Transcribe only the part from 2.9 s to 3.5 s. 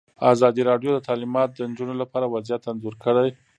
کړی.